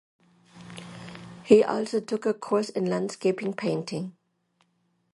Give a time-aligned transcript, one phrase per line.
[1.43, 4.17] He also took a course in landscape painting.